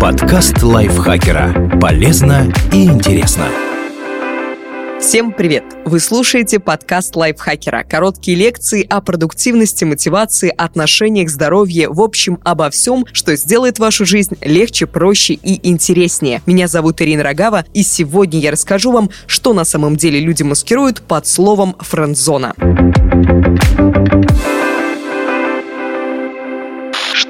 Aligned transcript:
Подкаст 0.00 0.64
лайфхакера. 0.64 1.78
Полезно 1.80 2.52
и 2.72 2.86
интересно. 2.86 3.46
Всем 5.00 5.32
привет! 5.32 5.62
Вы 5.84 6.00
слушаете 6.00 6.58
подкаст 6.58 7.14
лайфхакера. 7.14 7.84
Короткие 7.88 8.36
лекции 8.36 8.84
о 8.84 9.00
продуктивности, 9.00 9.84
мотивации, 9.84 10.52
отношениях, 10.56 11.30
здоровье, 11.30 11.88
в 11.88 12.00
общем, 12.00 12.40
обо 12.42 12.68
всем, 12.70 13.06
что 13.12 13.36
сделает 13.36 13.78
вашу 13.78 14.04
жизнь 14.04 14.36
легче, 14.40 14.86
проще 14.86 15.34
и 15.34 15.68
интереснее. 15.68 16.42
Меня 16.44 16.66
зовут 16.66 17.00
Ирина 17.00 17.22
Рогава, 17.22 17.64
и 17.74 17.84
сегодня 17.84 18.40
я 18.40 18.50
расскажу 18.50 18.90
вам, 18.90 19.10
что 19.28 19.54
на 19.54 19.64
самом 19.64 19.94
деле 19.94 20.18
люди 20.18 20.42
маскируют 20.42 21.00
под 21.02 21.28
словом 21.28 21.76
«френдзона». 21.78 22.54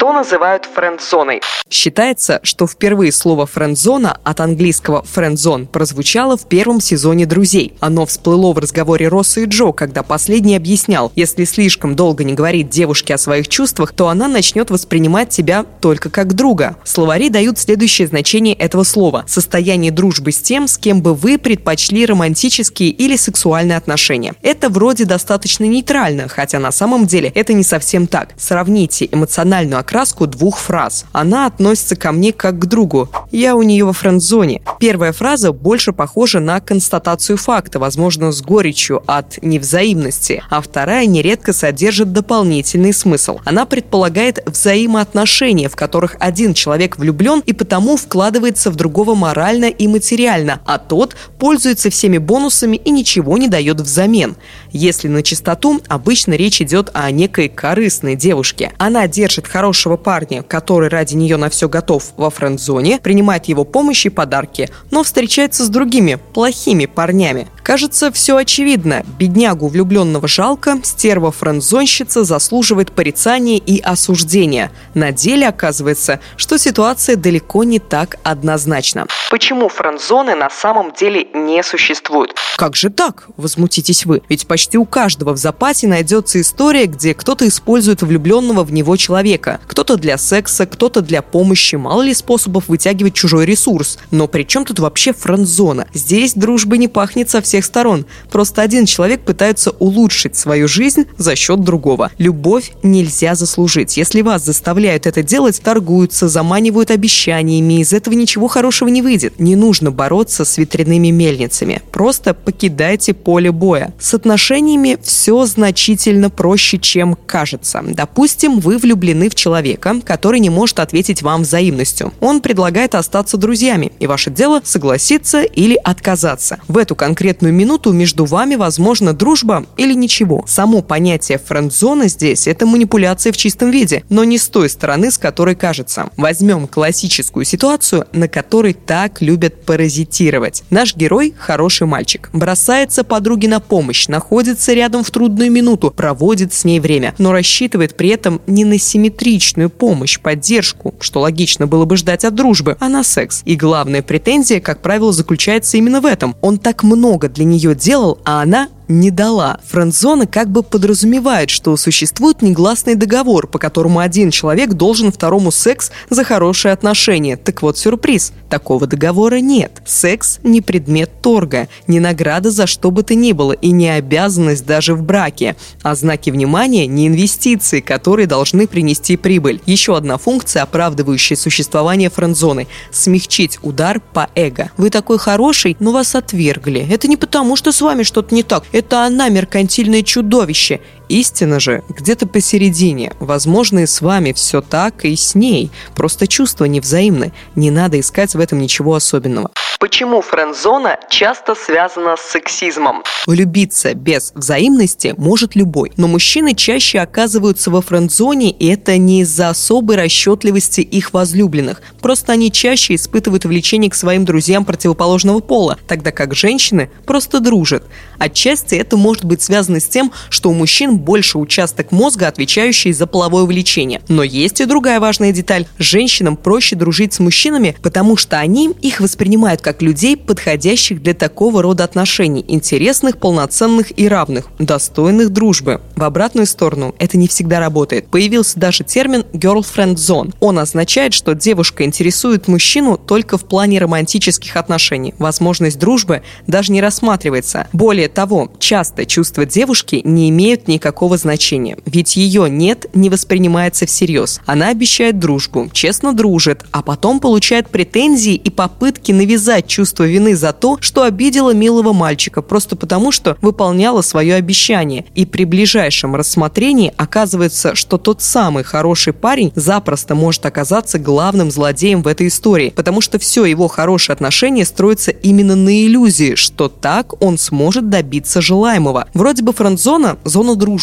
Что 0.06 0.12
называют 0.12 0.66
френд-зоной. 0.66 1.40
Считается, 1.68 2.38
что 2.44 2.68
впервые 2.68 3.10
слово 3.10 3.44
френд-зона 3.44 4.16
от 4.22 4.38
английского 4.38 5.02
френд-зон 5.02 5.66
прозвучало 5.66 6.36
в 6.36 6.46
первом 6.46 6.80
сезоне 6.80 7.26
«Друзей». 7.26 7.74
Оно 7.80 8.06
всплыло 8.06 8.52
в 8.52 8.58
разговоре 8.58 9.08
Росса 9.08 9.40
и 9.40 9.46
Джо, 9.46 9.72
когда 9.72 10.04
последний 10.04 10.54
объяснял, 10.54 11.10
если 11.16 11.44
слишком 11.44 11.96
долго 11.96 12.22
не 12.22 12.34
говорить 12.34 12.68
девушке 12.68 13.14
о 13.14 13.18
своих 13.18 13.48
чувствах, 13.48 13.92
то 13.92 14.06
она 14.08 14.28
начнет 14.28 14.70
воспринимать 14.70 15.30
тебя 15.30 15.64
только 15.80 16.08
как 16.08 16.34
друга. 16.34 16.76
Словари 16.84 17.28
дают 17.28 17.58
следующее 17.58 18.06
значение 18.06 18.54
этого 18.54 18.84
слова– 18.84 19.24
состояние 19.26 19.90
дружбы 19.90 20.30
с 20.30 20.38
тем, 20.38 20.68
с 20.68 20.78
кем 20.78 21.02
бы 21.02 21.14
вы 21.14 21.36
предпочли 21.36 22.06
романтические 22.06 22.90
или 22.90 23.16
сексуальные 23.16 23.76
отношения. 23.76 24.34
Это 24.42 24.68
вроде 24.68 25.04
достаточно 25.04 25.64
нейтрально, 25.64 26.28
хотя 26.28 26.60
на 26.60 26.70
самом 26.70 27.08
деле 27.08 27.32
это 27.34 27.54
не 27.54 27.64
совсем 27.64 28.06
так. 28.06 28.28
Сравните 28.38 29.08
эмоциональную 29.10 29.80
окраску 29.80 29.95
двух 30.26 30.58
фраз. 30.58 31.06
Она 31.12 31.46
относится 31.46 31.96
ко 31.96 32.12
мне 32.12 32.32
как 32.32 32.58
к 32.58 32.66
другу. 32.66 33.08
Я 33.30 33.56
у 33.56 33.62
нее 33.62 33.84
во 33.84 33.92
френд-зоне. 33.92 34.62
Первая 34.78 35.12
фраза 35.12 35.52
больше 35.52 35.92
похожа 35.92 36.40
на 36.40 36.60
констатацию 36.60 37.36
факта, 37.38 37.78
возможно, 37.78 38.32
с 38.32 38.42
горечью 38.42 39.02
от 39.06 39.42
невзаимности, 39.42 40.42
а 40.50 40.60
вторая 40.60 41.06
нередко 41.06 41.52
содержит 41.52 42.12
дополнительный 42.12 42.92
смысл. 42.92 43.38
Она 43.44 43.64
предполагает 43.64 44.42
взаимоотношения, 44.46 45.68
в 45.68 45.76
которых 45.76 46.16
один 46.20 46.52
человек 46.54 46.98
влюблен 46.98 47.42
и 47.46 47.52
потому 47.52 47.96
вкладывается 47.96 48.70
в 48.70 48.76
другого 48.76 49.14
морально 49.14 49.66
и 49.66 49.88
материально, 49.88 50.60
а 50.66 50.78
тот 50.78 51.16
пользуется 51.38 51.90
всеми 51.90 52.18
бонусами 52.18 52.76
и 52.76 52.90
ничего 52.90 53.38
не 53.38 53.48
дает 53.48 53.80
взамен. 53.80 54.36
Если 54.72 55.08
на 55.08 55.22
чистоту, 55.22 55.80
обычно 55.88 56.34
речь 56.34 56.60
идет 56.60 56.90
о 56.92 57.10
некой 57.10 57.48
корыстной 57.48 58.16
девушке. 58.16 58.72
Она 58.78 59.08
держит 59.08 59.46
хороший 59.46 59.85
хорошего 59.86 59.96
парня, 59.96 60.42
который 60.42 60.88
ради 60.88 61.14
нее 61.14 61.36
на 61.36 61.48
все 61.48 61.68
готов 61.68 62.12
во 62.16 62.30
френд-зоне, 62.30 62.98
принимает 63.00 63.46
его 63.46 63.64
помощь 63.64 64.06
и 64.06 64.10
подарки, 64.10 64.68
но 64.90 65.04
встречается 65.04 65.64
с 65.64 65.68
другими, 65.68 66.18
плохими 66.34 66.86
парнями. 66.86 67.46
Кажется, 67.66 68.12
все 68.12 68.36
очевидно. 68.36 69.02
Беднягу 69.18 69.66
влюбленного 69.66 70.28
жалко, 70.28 70.78
стерва 70.84 71.32
френдзонщица 71.32 72.22
заслуживает 72.22 72.92
порицания 72.92 73.58
и 73.58 73.80
осуждения. 73.80 74.70
На 74.94 75.10
деле 75.10 75.48
оказывается, 75.48 76.20
что 76.36 76.58
ситуация 76.58 77.16
далеко 77.16 77.64
не 77.64 77.80
так 77.80 78.18
однозначна. 78.22 79.08
Почему 79.32 79.68
френдзоны 79.68 80.36
на 80.36 80.48
самом 80.48 80.92
деле 80.92 81.26
не 81.34 81.60
существуют? 81.64 82.36
Как 82.56 82.76
же 82.76 82.88
так? 82.88 83.26
Возмутитесь 83.36 84.06
вы. 84.06 84.22
Ведь 84.28 84.46
почти 84.46 84.78
у 84.78 84.84
каждого 84.84 85.32
в 85.32 85.36
запасе 85.36 85.88
найдется 85.88 86.40
история, 86.40 86.86
где 86.86 87.14
кто-то 87.14 87.48
использует 87.48 88.00
влюбленного 88.00 88.62
в 88.62 88.72
него 88.72 88.96
человека. 88.96 89.58
Кто-то 89.66 89.96
для 89.96 90.18
секса, 90.18 90.66
кто-то 90.66 91.00
для 91.00 91.20
помощи. 91.20 91.74
Мало 91.74 92.02
ли 92.02 92.14
способов 92.14 92.68
вытягивать 92.68 93.14
чужой 93.14 93.44
ресурс. 93.44 93.98
Но 94.12 94.28
при 94.28 94.44
чем 94.44 94.64
тут 94.64 94.78
вообще 94.78 95.12
френдзона? 95.12 95.88
Здесь 95.92 96.34
дружбы 96.34 96.78
не 96.78 96.86
пахнет 96.86 97.28
совсем 97.28 97.55
всех 97.56 97.64
сторон. 97.64 98.04
Просто 98.30 98.60
один 98.60 98.84
человек 98.84 99.22
пытается 99.22 99.70
улучшить 99.70 100.36
свою 100.36 100.68
жизнь 100.68 101.06
за 101.16 101.34
счет 101.36 101.62
другого. 101.62 102.10
Любовь 102.18 102.72
нельзя 102.82 103.34
заслужить. 103.34 103.96
Если 103.96 104.20
вас 104.20 104.44
заставляют 104.44 105.06
это 105.06 105.22
делать, 105.22 105.62
торгуются, 105.62 106.28
заманивают 106.28 106.90
обещаниями, 106.90 107.80
из 107.80 107.94
этого 107.94 108.14
ничего 108.14 108.48
хорошего 108.48 108.90
не 108.90 109.00
выйдет. 109.00 109.40
Не 109.40 109.56
нужно 109.56 109.90
бороться 109.90 110.44
с 110.44 110.58
ветряными 110.58 111.08
мельницами. 111.08 111.80
Просто 111.92 112.34
покидайте 112.34 113.14
поле 113.14 113.50
боя. 113.50 113.94
С 113.98 114.12
отношениями 114.12 114.98
все 115.02 115.46
значительно 115.46 116.28
проще, 116.28 116.76
чем 116.76 117.16
кажется. 117.26 117.82
Допустим, 117.86 118.60
вы 118.60 118.76
влюблены 118.76 119.30
в 119.30 119.34
человека, 119.34 119.98
который 120.04 120.40
не 120.40 120.50
может 120.50 120.78
ответить 120.78 121.22
вам 121.22 121.42
взаимностью. 121.42 122.12
Он 122.20 122.42
предлагает 122.42 122.94
остаться 122.94 123.38
друзьями, 123.38 123.92
и 123.98 124.06
ваше 124.06 124.30
дело 124.30 124.60
согласиться 124.62 125.42
или 125.42 125.78
отказаться. 125.82 126.58
В 126.68 126.76
эту 126.76 126.94
конкретную 126.94 127.45
конкретную 127.46 127.54
минуту 127.54 127.92
между 127.92 128.24
вами 128.24 128.56
возможна 128.56 129.12
дружба 129.12 129.64
или 129.76 129.94
ничего. 129.94 130.44
Само 130.46 130.82
понятие 130.82 131.38
френд-зона 131.38 132.08
здесь– 132.08 132.46
это 132.48 132.66
манипуляция 132.66 133.32
в 133.32 133.36
чистом 133.36 133.70
виде, 133.70 134.02
но 134.08 134.24
не 134.24 134.38
с 134.38 134.48
той 134.48 134.68
стороны, 134.68 135.10
с 135.10 135.18
которой 135.18 135.54
кажется. 135.54 136.08
Возьмем 136.16 136.66
классическую 136.66 137.44
ситуацию, 137.44 138.06
на 138.12 138.28
которой 138.28 138.72
так 138.74 139.22
любят 139.22 139.64
паразитировать. 139.64 140.64
Наш 140.70 140.96
герой– 140.96 141.34
хороший 141.38 141.86
мальчик. 141.86 142.30
Бросается 142.32 143.04
подруге 143.04 143.48
на 143.48 143.60
помощь, 143.60 144.08
находится 144.08 144.74
рядом 144.74 145.04
в 145.04 145.10
трудную 145.10 145.52
минуту, 145.52 145.90
проводит 145.90 146.52
с 146.52 146.64
ней 146.64 146.80
время, 146.80 147.14
но 147.18 147.32
рассчитывает 147.32 147.96
при 147.96 148.08
этом 148.08 148.40
не 148.46 148.64
на 148.64 148.78
симметричную 148.78 149.70
помощь, 149.70 150.18
поддержку, 150.18 150.94
что 151.00 151.20
логично 151.20 151.66
было 151.66 151.84
бы 151.84 151.96
ждать 151.96 152.24
от 152.24 152.34
дружбы, 152.34 152.76
а 152.80 152.88
на 152.88 153.04
секс. 153.04 153.42
И 153.44 153.56
главная 153.56 154.02
претензия, 154.02 154.60
как 154.60 154.82
правило, 154.82 155.12
заключается 155.12 155.76
именно 155.76 156.00
в 156.00 156.06
этом. 156.06 156.34
Он 156.40 156.58
так 156.58 156.82
много 156.82 157.28
для 157.36 157.44
нее 157.44 157.74
делал, 157.74 158.18
а 158.24 158.42
она 158.42 158.68
не 158.88 159.10
дала. 159.10 159.58
Френдзона 159.68 160.26
как 160.26 160.50
бы 160.50 160.62
подразумевает, 160.62 161.50
что 161.50 161.76
существует 161.76 162.42
негласный 162.42 162.94
договор, 162.94 163.46
по 163.46 163.58
которому 163.58 164.00
один 164.00 164.30
человек 164.30 164.74
должен 164.74 165.12
второму 165.12 165.50
секс 165.50 165.90
за 166.10 166.24
хорошие 166.24 166.72
отношения. 166.72 167.36
Так 167.36 167.62
вот, 167.62 167.78
сюрприз. 167.78 168.32
Такого 168.48 168.86
договора 168.86 169.40
нет. 169.40 169.82
Секс 169.84 170.38
не 170.42 170.60
предмет 170.60 171.10
торга, 171.20 171.68
не 171.86 172.00
награда 172.00 172.50
за 172.50 172.66
что 172.66 172.90
бы 172.90 173.02
то 173.02 173.14
ни 173.14 173.32
было 173.32 173.52
и 173.52 173.70
не 173.70 173.88
обязанность 173.88 174.66
даже 174.66 174.94
в 174.94 175.02
браке. 175.02 175.56
А 175.82 175.94
знаки 175.94 176.30
внимания 176.30 176.86
не 176.86 177.08
инвестиции, 177.08 177.80
которые 177.80 178.26
должны 178.26 178.66
принести 178.66 179.16
прибыль. 179.16 179.60
Еще 179.66 179.96
одна 179.96 180.18
функция, 180.18 180.62
оправдывающая 180.62 181.36
существование 181.36 182.10
френдзоны– 182.10 182.68
смягчить 182.92 183.58
удар 183.62 184.00
по 184.00 184.28
эго. 184.34 184.70
Вы 184.76 184.90
такой 184.90 185.18
хороший, 185.18 185.76
но 185.80 185.92
вас 185.92 186.14
отвергли. 186.14 186.86
Это 186.88 187.08
не 187.08 187.16
потому, 187.16 187.56
что 187.56 187.72
с 187.72 187.80
вами 187.80 188.02
что-то 188.02 188.34
не 188.34 188.42
так. 188.42 188.64
Это 188.76 189.06
она 189.06 189.30
меркантильное 189.30 190.02
чудовище. 190.02 190.80
Истина 191.08 191.60
же 191.60 191.82
где-то 191.88 192.26
посередине. 192.26 193.12
Возможно, 193.20 193.80
и 193.80 193.86
с 193.86 194.00
вами 194.00 194.32
все 194.32 194.60
так, 194.60 195.04
и 195.04 195.14
с 195.14 195.34
ней. 195.34 195.70
Просто 195.94 196.26
чувства 196.26 196.64
невзаимны. 196.64 197.32
Не 197.54 197.70
надо 197.70 198.00
искать 198.00 198.34
в 198.34 198.40
этом 198.40 198.58
ничего 198.58 198.94
особенного. 198.94 199.50
Почему 199.78 200.22
френд-зона 200.22 200.98
часто 201.10 201.54
связана 201.54 202.16
с 202.16 202.22
сексизмом? 202.22 203.04
Влюбиться 203.26 203.92
без 203.92 204.32
взаимности 204.34 205.14
может 205.18 205.54
любой, 205.54 205.92
но 205.98 206.08
мужчины 206.08 206.54
чаще 206.54 206.98
оказываются 206.98 207.70
во 207.70 207.82
френд-зоне, 207.82 208.52
и 208.52 208.68
это 208.68 208.96
не 208.96 209.20
из-за 209.20 209.50
особой 209.50 209.96
расчетливости 209.96 210.80
их 210.80 211.12
возлюбленных. 211.12 211.82
Просто 212.00 212.32
они 212.32 212.50
чаще 212.50 212.94
испытывают 212.94 213.44
влечение 213.44 213.90
к 213.90 213.94
своим 213.94 214.24
друзьям 214.24 214.64
противоположного 214.64 215.40
пола, 215.40 215.78
тогда 215.86 216.10
как 216.10 216.34
женщины 216.34 216.90
просто 217.04 217.40
дружат. 217.40 217.84
Отчасти 218.18 218.76
это 218.76 218.96
может 218.96 219.24
быть 219.24 219.42
связано 219.42 219.80
с 219.80 219.84
тем, 219.84 220.10
что 220.30 220.48
у 220.48 220.54
мужчин 220.54 220.95
больше 220.96 221.38
участок 221.38 221.92
мозга, 221.92 222.28
отвечающий 222.28 222.92
за 222.92 223.06
половое 223.06 223.44
влечение. 223.44 224.00
Но 224.08 224.22
есть 224.22 224.60
и 224.60 224.64
другая 224.64 225.00
важная 225.00 225.32
деталь. 225.32 225.66
Женщинам 225.78 226.36
проще 226.36 226.76
дружить 226.76 227.14
с 227.14 227.18
мужчинами, 227.18 227.76
потому 227.82 228.16
что 228.16 228.38
они 228.38 228.70
их 228.82 229.00
воспринимают 229.00 229.60
как 229.60 229.82
людей, 229.82 230.16
подходящих 230.16 231.02
для 231.02 231.14
такого 231.14 231.62
рода 231.62 231.84
отношений, 231.84 232.44
интересных, 232.48 233.18
полноценных 233.18 233.98
и 233.98 234.08
равных, 234.08 234.48
достойных 234.58 235.30
дружбы. 235.30 235.80
В 235.94 236.02
обратную 236.02 236.46
сторону 236.46 236.94
это 236.98 237.16
не 237.16 237.28
всегда 237.28 237.60
работает. 237.60 238.08
Появился 238.08 238.58
даже 238.58 238.84
термин 238.84 239.24
girlfriend 239.32 239.94
zone. 239.94 240.34
Он 240.40 240.58
означает, 240.58 241.14
что 241.14 241.34
девушка 241.34 241.84
интересует 241.84 242.48
мужчину 242.48 242.96
только 242.96 243.38
в 243.38 243.44
плане 243.44 243.78
романтических 243.78 244.56
отношений. 244.56 245.14
Возможность 245.18 245.78
дружбы 245.78 246.22
даже 246.46 246.72
не 246.72 246.80
рассматривается. 246.80 247.68
Более 247.72 248.08
того, 248.08 248.50
часто 248.58 249.06
чувства 249.06 249.44
девушки 249.46 250.00
не 250.04 250.30
имеют 250.30 250.68
никакого 250.68 250.85
значения, 251.16 251.78
ведь 251.86 252.16
ее 252.16 252.48
нет 252.50 252.86
не 252.94 253.10
воспринимается 253.10 253.86
всерьез. 253.86 254.40
Она 254.46 254.68
обещает 254.68 255.18
дружбу, 255.18 255.68
честно 255.72 256.12
дружит, 256.12 256.64
а 256.72 256.82
потом 256.82 257.20
получает 257.20 257.68
претензии 257.68 258.34
и 258.34 258.50
попытки 258.50 259.12
навязать 259.12 259.66
чувство 259.66 260.04
вины 260.04 260.36
за 260.36 260.52
то, 260.52 260.78
что 260.80 261.02
обидела 261.02 261.54
милого 261.54 261.92
мальчика, 261.92 262.42
просто 262.42 262.76
потому, 262.76 263.12
что 263.12 263.36
выполняла 263.40 264.02
свое 264.02 264.34
обещание. 264.34 265.04
И 265.14 265.26
при 265.26 265.44
ближайшем 265.44 266.14
рассмотрении 266.14 266.92
оказывается, 266.96 267.74
что 267.74 267.98
тот 267.98 268.22
самый 268.22 268.64
хороший 268.64 269.12
парень 269.12 269.52
запросто 269.54 270.14
может 270.14 270.46
оказаться 270.46 270.98
главным 270.98 271.50
злодеем 271.50 272.02
в 272.02 272.08
этой 272.08 272.28
истории, 272.28 272.72
потому 272.74 273.00
что 273.00 273.18
все 273.18 273.44
его 273.44 273.68
хорошее 273.68 274.14
отношение 274.14 274.64
строится 274.64 275.10
именно 275.10 275.56
на 275.56 275.86
иллюзии, 275.86 276.34
что 276.34 276.68
так 276.68 277.22
он 277.22 277.38
сможет 277.38 277.88
добиться 277.90 278.40
желаемого. 278.40 279.08
Вроде 279.14 279.42
бы 279.42 279.52
френд-зона– 279.52 280.18
зона 280.24 280.54
дружбы, 280.54 280.75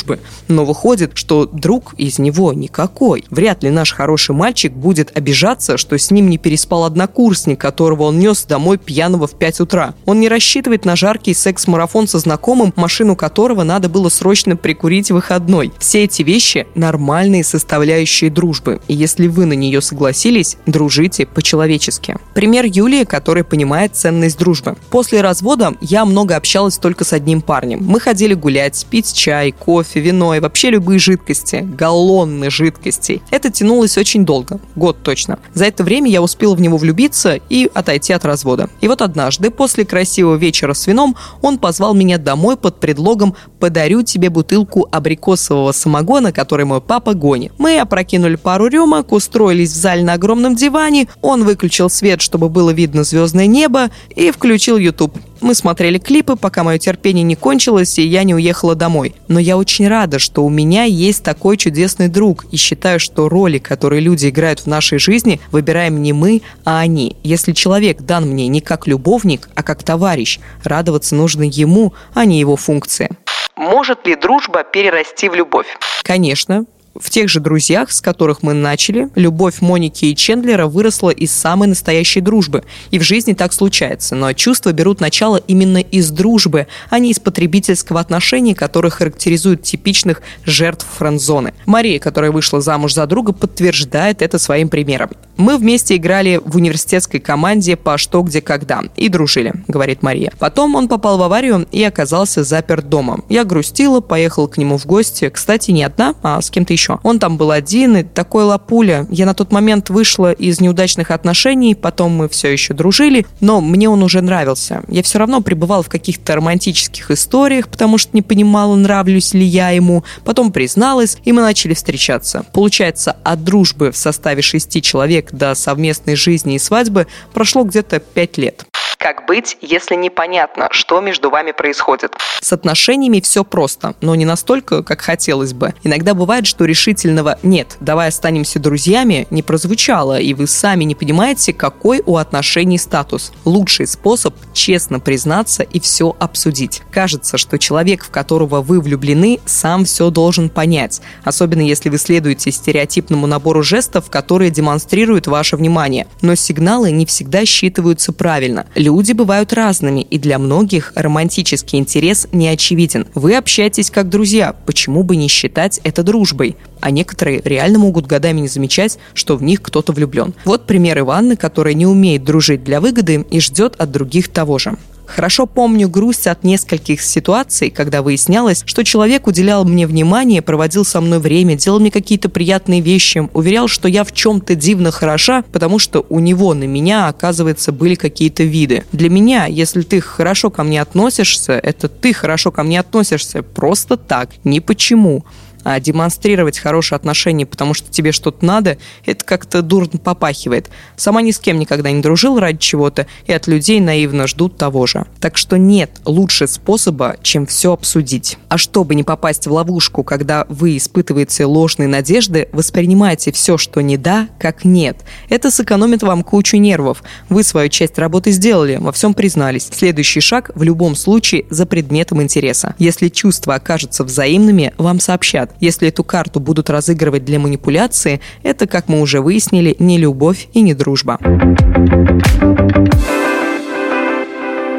но 0.48 0.66
выходит, 0.66 1.12
что 1.16 1.46
друг 1.46 1.94
из 1.98 2.20
него 2.20 2.54
никакой. 2.54 3.26
Вряд 3.30 3.64
ли 3.64 3.70
наш 3.70 3.94
хороший 3.94 4.36
мальчик 4.36 4.74
будет 4.74 5.16
обижаться, 5.16 5.78
что 5.78 5.98
с 5.98 6.12
ним 6.12 6.30
не 6.30 6.38
переспал 6.38 6.86
однокурсник, 6.86 7.60
которого 7.60 8.04
он 8.04 8.20
нес 8.20 8.44
домой 8.44 8.78
пьяного 8.78 9.28
в 9.28 9.36
5 9.36 9.62
утра. 9.62 9.94
Он 10.06 10.20
не 10.20 10.30
рассчитывает 10.30 10.86
на 10.86 10.96
жаркий 10.96 11.34
секс-марафон 11.34 12.08
со 12.08 12.20
знакомым, 12.20 12.74
машину 12.76 13.16
которого 13.16 13.64
надо 13.64 13.90
было 13.90 14.10
срочно 14.10 14.56
прикурить 14.56 15.12
выходной. 15.12 15.72
Все 15.80 16.04
эти 16.04 16.24
вещи– 16.24 16.68
нормальные 16.76 17.44
составляющие 17.44 18.30
дружбы. 18.30 18.82
И 18.88 18.94
если 18.94 19.28
вы 19.28 19.46
на 19.46 19.54
нее 19.54 19.82
согласились, 19.82 20.58
дружите 20.66 21.26
по-человечески. 21.26 22.18
Пример 22.34 22.66
Юлии, 22.66 23.04
которая 23.04 23.44
понимает 23.44 23.96
ценность 23.96 24.38
дружбы. 24.38 24.76
После 24.90 25.22
развода 25.22 25.74
я 25.82 26.06
много 26.06 26.36
общалась 26.36 26.78
только 26.78 27.04
с 27.04 27.14
одним 27.14 27.42
парнем. 27.42 27.80
Мы 27.82 28.00
ходили 28.00 28.34
гулять, 28.34 28.86
пить 28.90 29.14
чай, 29.14 29.52
кофе, 29.52 29.83
вино 30.00 30.36
и 30.36 30.40
вообще 30.40 30.70
любые 30.70 31.00
жидкости, 31.00 31.68
галлонны 31.78 32.50
жидкостей. 32.50 33.22
Это 33.32 33.50
тянулось 33.50 33.98
очень 33.98 34.26
долго, 34.26 34.60
год 34.76 35.04
точно. 35.04 35.40
За 35.54 35.66
это 35.66 35.84
время 35.84 36.10
я 36.10 36.22
успела 36.22 36.56
в 36.56 36.62
него 36.62 36.78
влюбиться 36.78 37.40
и 37.50 37.70
отойти 37.74 38.14
от 38.14 38.26
развода. 38.26 38.70
И 38.82 38.88
вот 38.88 39.02
однажды, 39.02 39.50
после 39.50 39.86
красивого 39.86 40.36
вечера 40.36 40.74
с 40.74 40.88
вином, 40.88 41.16
он 41.42 41.58
позвал 41.58 41.94
меня 41.94 42.18
домой 42.18 42.58
под 42.58 42.80
предлогом 42.80 43.36
«подарю 43.60 44.04
тебе 44.04 44.30
бутылку 44.30 44.88
абрикосового 44.92 45.72
самогона, 45.72 46.32
который 46.32 46.66
мой 46.66 46.82
папа 46.82 47.14
гонит». 47.14 47.54
Мы 47.58 47.80
опрокинули 47.80 48.36
пару 48.36 48.68
рюмок, 48.68 49.12
устроились 49.12 49.72
в 49.72 49.76
зале 49.76 50.04
на 50.04 50.14
огромном 50.14 50.56
диване, 50.56 51.08
он 51.22 51.44
выключил 51.44 51.90
свет, 51.90 52.22
чтобы 52.22 52.50
было 52.50 52.72
видно 52.72 53.04
звездное 53.04 53.48
небо, 53.48 53.90
и 54.16 54.32
включил 54.32 54.78
YouTube. 54.78 55.18
Мы 55.44 55.56
смотрели 55.56 55.98
клипы, 55.98 56.38
пока 56.38 56.64
мое 56.64 56.78
терпение 56.78 57.22
не 57.22 57.36
кончилось, 57.36 58.00
и 58.00 58.04
я 58.04 58.24
не 58.24 58.34
уехала 58.34 58.76
домой. 58.76 59.14
Но 59.28 59.42
я 59.42 59.58
очень 59.58 59.90
рада, 59.90 60.18
что 60.18 60.46
у 60.46 60.50
меня 60.50 60.86
есть 60.86 61.22
такой 61.22 61.58
чудесный 61.58 62.08
друг, 62.08 62.46
и 62.50 62.56
считаю, 62.56 62.98
что 62.98 63.28
роли, 63.28 63.58
которые 63.58 64.00
люди 64.00 64.30
играют 64.30 64.62
в 64.62 64.68
нашей 64.68 65.00
жизни, 65.00 65.42
выбираем 65.52 66.02
не 66.02 66.14
мы, 66.14 66.44
а 66.64 66.80
они. 66.80 67.18
Если 67.24 67.52
человек 67.52 68.04
дан 68.04 68.26
мне 68.26 68.48
не 68.48 68.62
как 68.62 68.88
любовник, 68.88 69.50
а 69.54 69.64
как 69.64 69.84
товарищ, 69.84 70.40
радоваться 70.64 71.14
нужно 71.14 71.44
ему, 71.44 71.94
а 72.14 72.24
не 72.24 72.40
его 72.40 72.56
функции. 72.56 73.10
Может 73.58 74.08
ли 74.08 74.16
дружба 74.16 74.64
перерасти 74.64 75.28
в 75.28 75.36
любовь? 75.36 75.68
Конечно, 76.04 76.64
в 77.00 77.10
тех 77.10 77.30
же 77.30 77.40
«Друзьях», 77.40 77.92
с 77.92 78.02
которых 78.02 78.44
мы 78.44 78.54
начали, 78.54 79.10
любовь 79.16 79.62
Моники 79.62 80.06
и 80.06 80.16
Чендлера 80.16 80.68
выросла 80.68 81.10
из 81.10 81.32
самой 81.32 81.68
настоящей 81.68 82.22
дружбы. 82.22 82.64
И 82.92 83.00
в 83.00 83.04
жизни 83.04 83.34
так 83.34 83.54
случается, 83.54 84.16
но 84.16 84.32
чувства 84.34 84.72
берут 84.74 85.00
начало 85.00 85.38
именно 85.38 85.80
из 85.80 86.12
дружбы, 86.12 86.68
а 86.90 87.00
не 87.00 87.12
из 87.12 87.20
потребительского 87.20 88.00
отношения, 88.00 88.54
которое 88.54 88.90
характеризует 88.90 89.64
типичных 89.64 90.22
жертв 90.46 90.86
френдзоны. 90.98 91.54
Мария, 91.66 92.00
которая 92.00 92.32
вышла 92.32 92.62
замуж 92.62 92.94
за 92.94 93.08
друга, 93.08 93.34
подтверждает 93.34 94.22
это 94.22 94.38
своим 94.38 94.70
примером. 94.70 95.12
Мы 95.36 95.58
вместе 95.58 95.96
играли 95.96 96.40
в 96.44 96.58
университетской 96.58 97.20
команде 97.20 97.76
по 97.76 97.98
«Что, 97.98 98.22
где, 98.22 98.40
когда» 98.42 98.84
и 98.96 99.10
дружили, 99.10 99.54
говорит 99.68 100.04
Мария. 100.04 100.32
Потом 100.38 100.76
он 100.76 100.88
попал 100.88 101.18
в 101.18 101.24
аварию 101.24 101.68
и 101.72 101.84
оказался 101.84 102.44
заперт 102.44 102.88
дома. 102.88 103.22
Я 103.30 103.44
грустила, 103.44 104.00
поехала 104.00 104.48
к 104.48 104.58
нему 104.58 104.78
в 104.78 104.86
гости. 104.86 105.30
Кстати, 105.30 105.72
не 105.72 105.84
одна, 105.84 106.14
а 106.22 106.40
с 106.40 106.52
кем-то 106.52 106.74
еще. 106.74 106.83
Он 107.04 107.20
там 107.20 107.38
был 107.38 107.52
один, 107.52 107.98
и 107.98 108.04
такой 108.04 108.44
лапуля. 108.44 109.08
Я 109.10 109.26
на 109.26 109.34
тот 109.34 109.52
момент 109.52 109.90
вышла 109.90 110.32
из 110.32 110.60
неудачных 110.62 111.12
отношений, 111.12 111.76
потом 111.76 112.12
мы 112.12 112.30
все 112.30 112.52
еще 112.52 112.74
дружили, 112.74 113.26
но 113.40 113.62
мне 113.62 113.90
он 113.90 114.04
уже 114.04 114.22
нравился. 114.22 114.84
Я 114.88 115.04
все 115.04 115.20
равно 115.20 115.42
пребывала 115.42 115.84
в 115.84 115.90
каких-то 115.90 116.36
романтических 116.36 117.12
историях, 117.12 117.68
потому 117.68 117.98
что 117.98 118.12
не 118.14 118.22
понимала, 118.22 118.76
нравлюсь 118.76 119.34
ли 119.34 119.46
я 119.46 119.70
ему. 119.70 120.04
Потом 120.24 120.52
призналась, 120.52 121.18
и 121.24 121.32
мы 121.32 121.42
начали 121.42 121.74
встречаться. 121.74 122.46
Получается, 122.54 123.16
от 123.24 123.44
дружбы 123.44 123.92
в 123.92 123.98
составе 123.98 124.42
шести 124.42 124.82
человек 124.82 125.32
до 125.32 125.56
совместной 125.56 126.16
жизни 126.16 126.56
и 126.56 126.60
свадьбы 126.60 127.08
прошло 127.34 127.64
где-то 127.64 128.00
пять 128.00 128.38
лет. 128.38 128.66
Как 129.04 129.26
быть, 129.26 129.58
если 129.60 129.96
непонятно, 129.96 130.70
что 130.72 131.02
между 131.02 131.30
вами 131.30 131.52
происходит? 131.52 132.16
С 132.40 132.54
отношениями 132.54 133.20
все 133.20 133.44
просто, 133.44 133.96
но 134.00 134.16
не 134.16 134.24
настолько, 134.24 134.82
как 134.82 135.02
хотелось 135.02 135.52
бы. 135.52 135.74
Иногда 135.84 136.14
бывает, 136.14 136.48
что 136.48 136.64
решительного 136.64 137.38
«нет, 137.44 137.76
давай 137.82 138.08
останемся 138.08 138.60
друзьями» 138.60 139.28
не 139.30 139.44
прозвучало, 139.44 140.22
и 140.22 140.34
вы 140.34 140.48
сами 140.48 140.86
не 140.86 140.96
понимаете, 140.96 141.52
какой 141.52 142.02
у 142.06 142.16
отношений 142.16 142.78
статус. 142.78 143.34
Лучший 143.44 143.88
способ– 143.88 144.36
честно 144.54 145.02
признаться 145.02 145.64
и 145.64 145.82
все 145.82 146.16
обсудить. 146.18 146.82
Кажется, 146.90 147.38
что 147.38 147.60
человек, 147.60 148.06
в 148.06 148.10
которого 148.10 148.62
вы 148.62 148.80
влюблены, 148.80 149.42
сам 149.46 149.84
все 149.84 150.12
должен 150.12 150.50
понять, 150.50 151.02
особенно 151.26 151.60
если 151.62 151.90
вы 151.90 151.98
следуете 151.98 152.52
стереотипному 152.52 153.28
набору 153.28 153.64
жестов, 153.64 154.10
которые 154.10 154.50
демонстрируют 154.50 155.28
ваше 155.28 155.58
внимание. 155.58 156.08
Но 156.22 156.36
сигналы 156.36 156.90
не 156.92 157.06
всегда 157.06 157.44
считываются 157.44 158.14
правильно. 158.14 158.66
Люди 158.76 158.93
бывают 159.14 159.54
разными, 159.54 160.02
и 160.02 160.20
для 160.20 160.38
многих 160.38 160.94
романтический 160.96 161.80
интерес 161.80 162.28
не 162.32 162.48
очевиден. 162.48 163.08
Вы 163.16 163.36
общаетесь 163.36 163.90
как 163.90 164.10
друзья, 164.10 164.56
почему 164.66 165.04
бы 165.04 165.16
не 165.16 165.28
считать 165.28 165.80
это 165.84 166.04
дружбой? 166.04 166.58
А 166.80 166.92
некоторые 166.92 167.42
реально 167.44 167.80
могут 167.80 168.08
годами 168.08 168.42
не 168.42 168.48
замечать, 168.48 169.00
что 169.14 169.38
в 169.38 169.44
них 169.44 169.62
кто-то 169.62 169.94
влюблен. 169.94 170.34
Вот 170.46 170.68
пример 170.68 171.00
Иванны, 171.00 171.38
которая 171.38 171.74
не 171.74 171.86
умеет 171.86 172.24
дружить 172.24 172.64
для 172.64 172.82
выгоды 172.82 173.26
и 173.32 173.40
ждет 173.40 173.76
от 173.78 173.92
других 173.92 174.30
того 174.30 174.60
же. 174.60 174.78
Хорошо 175.06 175.46
помню 175.46 175.90
грусть 175.90 176.28
от 176.28 176.44
нескольких 176.44 177.02
ситуаций, 177.02 177.70
когда 177.70 178.02
выяснялось, 178.02 178.64
что 178.66 178.84
человек 178.84 179.28
уделял 179.28 179.66
мне 179.66 179.86
внимание, 179.86 180.42
проводил 180.42 180.86
со 180.86 181.02
мной 181.02 181.20
время, 181.20 181.56
делал 181.56 181.80
мне 181.80 181.92
какие-то 181.92 182.30
приятные 182.30 182.82
вещи, 182.82 183.30
уверял, 183.34 183.68
что 183.68 183.88
я 183.88 184.04
в 184.04 184.12
чем-то 184.12 184.56
дивно 184.56 184.92
хороша, 184.92 185.44
потому 185.52 185.80
что 185.80 186.06
у 186.10 186.20
него 186.20 186.54
на 186.54 186.64
меня, 186.64 187.08
оказывается, 187.08 187.72
были 187.72 187.96
какие-то 187.96 188.44
виды. 188.44 188.86
Для 188.92 189.10
меня, 189.10 189.46
если 189.46 189.82
ты 189.82 190.00
хорошо 190.02 190.50
ко 190.50 190.64
мне 190.64 190.82
относишься, 190.82 191.54
это 191.54 191.90
ты 191.90 192.14
хорошо 192.14 192.52
ко 192.52 192.64
мне 192.64 192.80
относишься 192.80 193.44
просто 193.44 193.98
так, 193.98 194.30
ни 194.44 194.60
почему 194.60 195.26
а 195.64 195.80
демонстрировать 195.80 196.60
хорошие 196.60 196.96
отношения, 196.98 197.46
потому 197.46 197.74
что 197.74 197.92
тебе 197.92 198.12
что-то 198.12 198.46
надо, 198.46 198.78
это 199.06 199.24
как-то 199.24 199.62
дурно 199.62 200.00
попахивает. 200.00 200.70
Сама 200.96 201.22
ни 201.22 201.32
с 201.32 201.40
кем 201.40 201.60
никогда 201.60 201.92
не 201.92 202.02
дружил 202.02 202.40
ради 202.40 202.60
чего-то, 202.60 203.08
и 203.26 203.34
от 203.34 203.48
людей 203.48 203.80
наивно 203.80 204.28
ждут 204.28 204.58
того 204.58 204.86
же. 204.88 205.06
Так 205.20 205.38
что 205.38 205.58
нет 205.58 206.02
лучше 206.06 206.48
способа, 206.48 207.18
чем 207.22 207.46
все 207.46 207.74
обсудить. 207.74 208.38
А 208.50 208.58
чтобы 208.58 208.96
не 208.96 209.04
попасть 209.04 209.48
в 209.48 209.52
ловушку, 209.52 210.04
когда 210.04 210.46
вы 210.50 210.78
испытываете 210.78 211.46
ложные 211.46 211.88
надежды, 211.88 212.50
воспринимайте 212.52 213.32
все, 213.32 213.58
что 213.58 213.82
не 213.82 213.98
да, 213.98 214.30
как 214.40 214.66
нет. 214.66 214.98
Это 215.30 215.52
сэкономит 215.52 216.04
вам 216.04 216.24
кучу 216.24 216.58
нервов. 216.58 217.04
Вы 217.30 217.44
свою 217.44 217.70
часть 217.70 217.98
работы 217.98 218.32
сделали, 218.32 218.78
во 218.78 218.92
всем 218.92 219.14
признались. 219.14 219.70
Следующий 219.72 220.20
шаг 220.20 220.52
в 220.56 220.64
любом 220.64 220.96
случае 220.96 221.46
за 221.50 221.66
предметом 221.66 222.22
интереса. 222.22 222.76
Если 222.78 223.10
чувства 223.10 223.56
окажутся 223.56 224.04
взаимными, 224.04 224.74
вам 224.78 225.00
сообщат. 225.00 225.53
Если 225.60 225.88
эту 225.88 226.04
карту 226.04 226.40
будут 226.40 226.70
разыгрывать 226.70 227.26
для 227.26 227.40
манипуляции, 227.40 228.22
это, 228.44 228.68
как 228.68 228.88
мы 228.88 229.02
уже 229.02 229.22
выяснили, 229.22 229.76
не 229.80 229.98
любовь 229.98 230.48
и 230.54 230.62
не 230.62 230.74
дружба. 230.74 231.20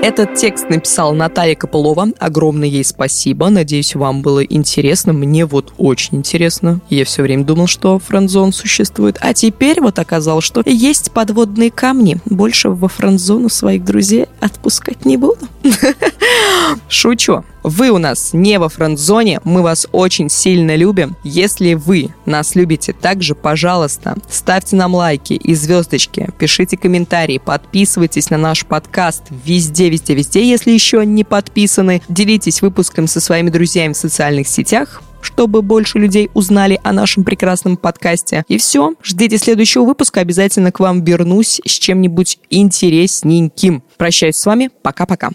Этот 0.05 0.35
текст 0.35 0.69
написала 0.69 1.15
Наталья 1.15 1.55
Копылова. 1.55 2.09
Огромное 2.19 2.69
ей 2.69 2.85
спасибо. 2.85 3.49
Надеюсь, 3.49 3.95
вам 3.95 4.21
было 4.21 4.45
интересно. 4.45 5.15
Мне 5.15 5.47
вот 5.47 5.73
очень 5.79 6.19
интересно. 6.19 6.81
Я 6.91 7.07
все 7.07 7.23
время 7.23 7.43
думал, 7.45 7.69
что 7.69 7.99
френдзон 7.99 8.53
существует. 8.53 9.17
А 9.23 9.33
теперь 9.33 9.81
вот 9.81 9.99
оказалось, 9.99 10.45
что 10.45 10.63
есть 10.67 11.11
подводные 11.13 11.71
камни. 11.71 12.19
Больше 12.27 12.69
во 12.69 12.89
френдзону 12.89 13.49
своих 13.49 13.83
друзей 13.83 14.27
отпускать 14.41 15.07
не 15.07 15.17
буду. 15.17 15.49
Шучу. 16.91 17.43
Вы 17.65 17.89
у 17.89 17.97
нас 17.97 18.35
не 18.35 18.59
во 18.59 18.69
френд-зоне, 18.69 19.41
мы 19.45 19.63
вас 19.63 19.87
очень 19.91 20.29
сильно 20.29 20.77
любим. 20.77 21.17
Если 21.25 21.73
вы 21.73 22.11
нас 22.27 22.55
любите 22.55 22.93
также, 22.93 23.35
пожалуйста, 23.35 24.19
ставьте 24.29 24.77
нам 24.77 24.95
лайки 24.95 25.33
и 25.33 25.55
звездочки, 25.55 26.29
пишите 26.39 26.77
комментарии, 26.77 27.39
подписывайтесь 27.39 28.29
на 28.29 28.37
наш 28.37 28.67
подкаст 28.67 29.23
везде, 29.47 29.89
везде, 29.89 30.15
везде, 30.15 30.47
если 30.47 30.73
еще 30.73 31.07
не 31.07 31.25
подписаны. 31.25 32.03
Делитесь 32.07 32.61
выпуском 32.61 33.07
со 33.07 33.19
своими 33.19 33.49
друзьями 33.49 33.95
в 33.95 33.97
социальных 33.97 34.47
сетях. 34.47 35.01
Чтобы 35.25 35.63
больше 35.63 35.99
людей 35.99 36.31
узнали 36.35 36.79
о 36.83 36.93
нашем 36.93 37.25
прекрасном 37.25 37.77
подкасте. 37.77 38.45
И 38.49 38.59
все, 38.59 38.95
ждите 39.03 39.39
следующего 39.39 39.85
выпуска, 39.85 40.21
обязательно 40.21 40.71
к 40.71 40.81
вам 40.81 41.03
вернусь 41.03 41.61
с 41.65 41.73
чем-нибудь 41.73 42.39
интересненьким. 42.51 43.83
Прощаюсь 43.97 44.37
с 44.37 44.47
вами, 44.47 44.71
пока-пока. 44.83 45.31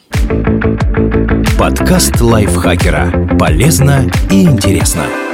Подкаст 1.58 2.22
лайфхакера. 2.22 3.38
Полезно 3.38 4.10
и 4.32 4.44
интересно. 4.44 5.29